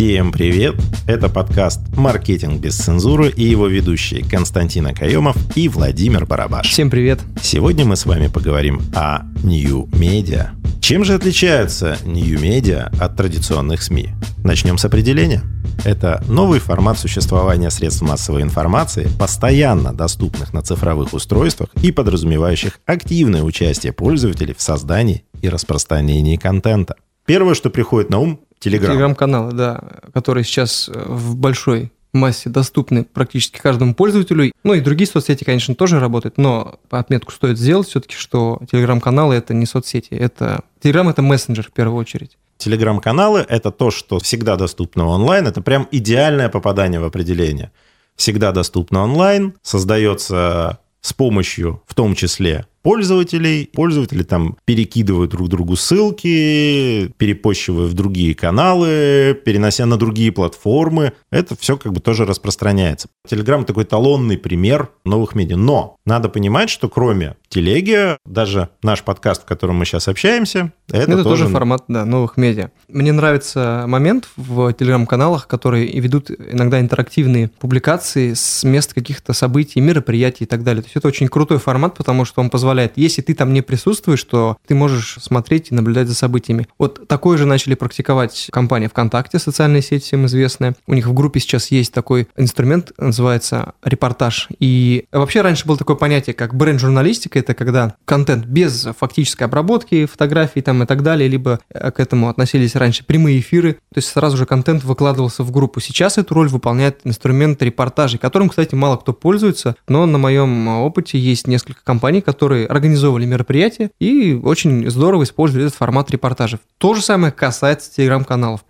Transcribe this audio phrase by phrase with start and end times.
[0.00, 0.76] Всем привет!
[1.06, 6.70] Это подкаст «Маркетинг без цензуры» и его ведущие Константин Акаемов и Владимир Барабаш.
[6.70, 7.20] Всем привет!
[7.42, 10.52] Сегодня мы с вами поговорим о New Media.
[10.80, 14.08] Чем же отличаются New Media от традиционных СМИ?
[14.42, 15.42] Начнем с определения.
[15.84, 23.42] Это новый формат существования средств массовой информации, постоянно доступных на цифровых устройствах и подразумевающих активное
[23.42, 26.96] участие пользователей в создании и распространении контента.
[27.26, 28.92] Первое, что приходит на ум– Телеграм.
[28.92, 29.82] Телеграм-каналы, да,
[30.14, 34.52] которые сейчас э, в большой массе доступны практически каждому пользователю.
[34.64, 39.54] Ну и другие соцсети, конечно, тоже работают, но отметку стоит сделать все-таки, что телеграм-каналы это
[39.54, 42.38] не соцсети, это Телеграм это мессенджер в первую очередь.
[42.56, 45.46] Телеграм-каналы– это то, что всегда доступно онлайн.
[45.46, 47.70] Это прям идеальное попадание в определение.
[48.16, 53.68] Всегда доступно онлайн, создается с помощью, в том числе, пользователей.
[53.72, 61.12] Пользователи там перекидывают друг другу ссылки, перепощивая в другие каналы, перенося на другие платформы.
[61.30, 63.08] Это все как бы тоже распространяется.
[63.28, 65.56] Телеграм такой талонный пример новых медиа.
[65.56, 71.12] Но надо понимать, что кроме телеги, даже наш подкаст, в котором мы сейчас общаемся, это,
[71.12, 71.44] это тоже...
[71.44, 72.70] тоже формат да, новых медиа.
[72.88, 80.44] Мне нравится момент в телеграм-каналах, которые ведут иногда интерактивные публикации с мест каких-то событий, мероприятий
[80.44, 80.82] и так далее.
[80.82, 84.22] То есть это очень крутой формат, потому что он позволяет, если ты там не присутствуешь,
[84.24, 86.68] то ты можешь смотреть и наблюдать за событиями.
[86.78, 90.74] Вот такое же начали практиковать компания ВКонтакте, социальная сеть всем известная.
[90.86, 94.48] У них в группе сейчас есть такой инструмент, называется репортаж.
[94.58, 100.62] И вообще раньше было такое понятие, как бренд-журналистика, это когда контент без фактической обработки, фотографий
[100.62, 104.36] там и так далее, либо э, к этому относились раньше прямые эфиры, то есть сразу
[104.36, 105.80] же контент выкладывался в группу.
[105.80, 111.18] Сейчас эту роль выполняет инструмент репортажей, которым, кстати, мало кто пользуется, но на моем опыте
[111.18, 116.58] есть несколько компаний, которые организовывали мероприятия и очень здорово используют этот формат репортажей.
[116.78, 118.64] То же самое касается телеграм-каналов.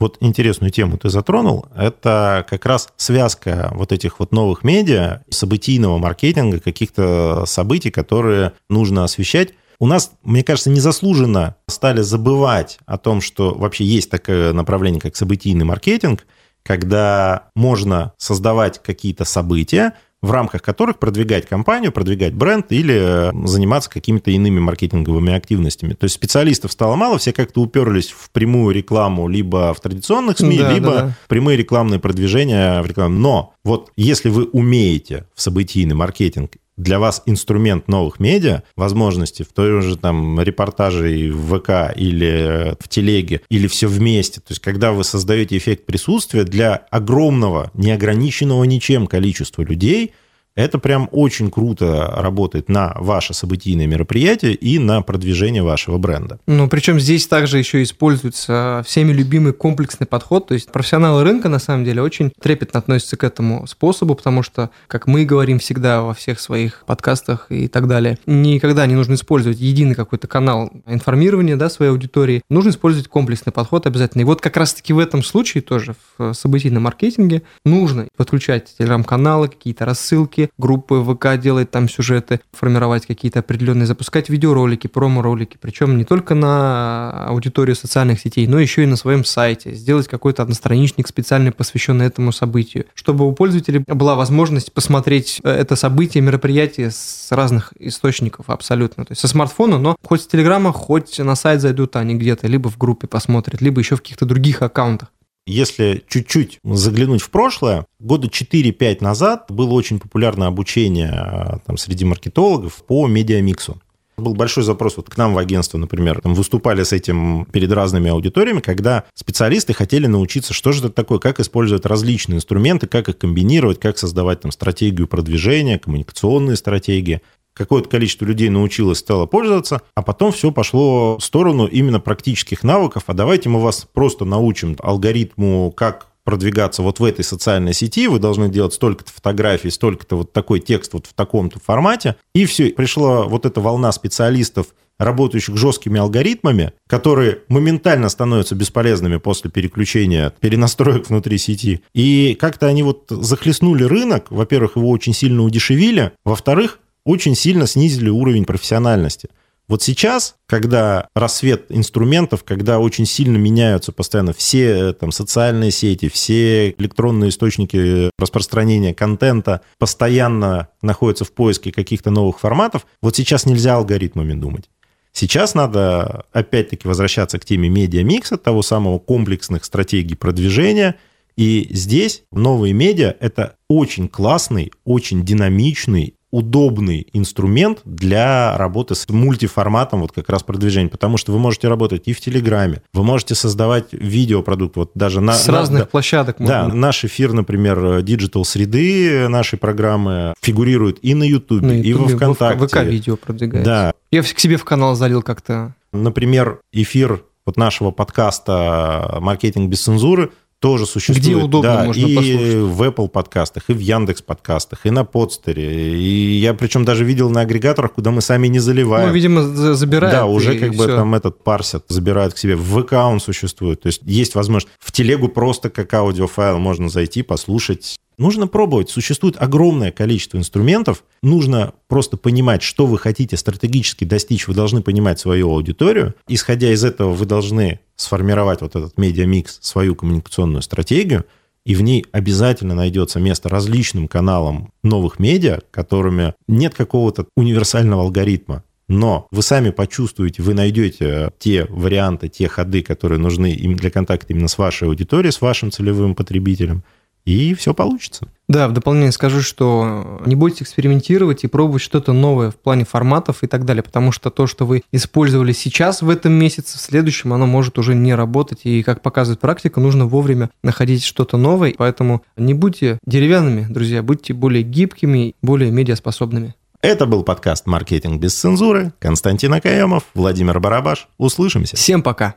[0.00, 1.66] Вот интересную тему ты затронул.
[1.76, 9.04] Это как раз связка вот этих вот новых медиа, событийного маркетинга, каких-то событий, которые нужно
[9.04, 9.50] освещать.
[9.78, 15.16] У нас, мне кажется, незаслуженно стали забывать о том, что вообще есть такое направление, как
[15.16, 16.26] событийный маркетинг,
[16.62, 23.88] когда можно создавать какие-то события, в рамках которых продвигать компанию, продвигать бренд или э, заниматься
[23.88, 25.94] какими-то иными маркетинговыми активностями.
[25.94, 30.58] То есть специалистов стало мало, все как-то уперлись в прямую рекламу либо в традиционных СМИ,
[30.58, 31.16] да, либо да, да.
[31.28, 33.18] прямые рекламные продвижения в рекламе.
[33.18, 36.52] Но вот если вы умеете в событийный маркетинг
[36.82, 42.88] для вас инструмент новых медиа, возможности в той же там репортаже в ВК или в
[42.88, 44.40] телеге, или все вместе.
[44.40, 50.12] То есть, когда вы создаете эффект присутствия для огромного, неограниченного ничем количества людей–
[50.56, 56.38] это прям очень круто работает на ваше событийное мероприятие и на продвижение вашего бренда.
[56.46, 60.48] Ну, причем здесь также еще используется всеми любимый комплексный подход.
[60.48, 64.70] То есть профессионалы рынка, на самом деле, очень трепетно относятся к этому способу, потому что,
[64.86, 69.58] как мы говорим всегда во всех своих подкастах и так далее, никогда не нужно использовать
[69.60, 72.42] единый какой-то канал информирования да, своей аудитории.
[72.50, 74.22] Нужно использовать комплексный подход обязательно.
[74.22, 79.84] И вот как раз-таки в этом случае тоже в событийном маркетинге нужно подключать телеграм-каналы, какие-то
[79.84, 86.34] рассылки, Группы ВК делать там сюжеты, формировать какие-то определенные, запускать видеоролики, промо-ролики, причем не только
[86.34, 92.06] на аудиторию социальных сетей, но еще и на своем сайте, сделать какой-то одностраничник специальный, посвященный
[92.06, 98.50] этому событию, чтобы у пользователей была возможность посмотреть э, это событие, мероприятие с разных источников
[98.50, 102.46] абсолютно, то есть со смартфона, но хоть с Телеграма, хоть на сайт зайдут они где-то,
[102.46, 105.08] либо в группе посмотрят, либо еще в каких-то других аккаунтах.
[105.50, 112.04] Если чуть-чуть заглянуть в прошлое, года 4-5 назад было очень популярное обучение а, там, среди
[112.04, 113.80] маркетологов по медиамиксу.
[114.16, 116.20] Был большой запрос вот к нам в агентство, например.
[116.20, 121.18] Там выступали с этим перед разными аудиториями, когда специалисты хотели научиться, что же это такое,
[121.18, 127.22] как использовать различные инструменты, как их комбинировать, как создавать там стратегию продвижения, коммуникационные стратегии
[127.54, 133.04] какое-то количество людей научилось, стало пользоваться, а потом все пошло в сторону именно практических навыков,
[133.06, 138.18] а давайте мы вас просто научим алгоритму, как продвигаться вот в этой социальной сети, вы
[138.18, 142.16] должны делать столько-то фотографий, столько-то вот такой текст вот в таком-то формате.
[142.34, 144.66] И все, пришла вот эта волна специалистов,
[144.98, 151.80] работающих жесткими алгоритмами, которые моментально становятся бесполезными после переключения перенастроек внутри сети.
[151.94, 158.08] И как-то они вот захлестнули рынок, во-первых, его очень сильно удешевили, во-вторых, очень сильно снизили
[158.08, 159.28] уровень профессиональности.
[159.70, 166.70] Вот сейчас, когда рассвет инструментов, когда очень сильно меняются постоянно все там, социальные сети, все
[166.70, 174.32] электронные источники распространения контента постоянно находятся в поиске каких-то новых форматов, вот сейчас нельзя алгоритмами
[174.32, 174.68] думать.
[175.12, 180.96] Сейчас надо опять-таки возвращаться к теме медиамикса, того самого комплексных стратегий продвижения.
[181.36, 190.00] И здесь новые медиа– это очень классный, очень динамичный удобный инструмент для работы с мультиформатом
[190.00, 193.92] вот как раз продвижения, потому что вы можете работать и в Телеграме, вы можете создавать
[193.92, 195.32] видеопродукт, вот даже на...
[195.32, 196.38] С на, разных да, площадок.
[196.38, 196.68] Можно.
[196.68, 202.66] Да, наш эфир, например, digital среды нашей программы фигурирует и на Ютубе, и во ВКонтакте.
[202.66, 203.70] ВК-видео продвигается.
[203.70, 203.92] Да.
[204.10, 205.74] Я к себе в канал залил как-то.
[205.92, 211.22] Например, эфир вот нашего подкаста «Маркетинг без цензуры» тоже существует.
[211.22, 212.54] Где удобно да, можно и послушать.
[212.54, 215.98] в Apple подкастах, и в Яндекс подкастах, и на Podster е.
[215.98, 219.08] И я причем даже видел на агрегаторах, куда мы сами не заливаем.
[219.08, 220.14] Ну, видимо, забирают.
[220.14, 220.96] Да, уже как бы все.
[220.96, 222.56] там этот парсят, забирают к себе.
[222.56, 223.80] В ВК он существует.
[223.80, 224.72] То есть есть возможность.
[224.78, 227.96] В телегу просто как аудиофайл можно зайти, послушать.
[228.20, 228.90] Нужно пробовать.
[228.90, 231.04] Существует огромное количество инструментов.
[231.22, 234.46] Нужно просто понимать, что вы хотите стратегически достичь.
[234.46, 236.14] Вы должны понимать свою аудиторию.
[236.28, 241.24] Исходя из этого, вы должны сформировать вот этот медиамикс, свою коммуникационную стратегию,
[241.64, 248.64] и в ней обязательно найдется место различным каналам новых медиа, которыми нет какого-то универсального алгоритма.
[248.86, 254.34] Но вы сами почувствуете, вы найдете те варианты, те ходы, которые нужны им для контакта
[254.34, 256.84] именно с вашей аудиторией, с вашим целевым потребителем–
[257.24, 258.28] и все получится.
[258.48, 263.44] Да, в дополнение скажу, что не бойтесь экспериментировать и пробовать что-то новое в плане форматов
[263.44, 267.32] и так далее, потому что то, что вы использовали сейчас в этом месяце, в следующем
[267.32, 268.62] оно может уже не работать.
[268.64, 271.74] И, как показывает практика, нужно вовремя находить что-то новое.
[271.78, 276.54] Поэтому не будьте деревянными, друзья, будьте более гибкими, более медиаспособными.
[276.82, 278.94] Это был подкаст «Маркетинг без цензуры».
[279.00, 281.08] Константин Акаемов, Владимир Барабаш.
[281.18, 281.76] Услышимся.
[281.76, 282.34] Всем пока.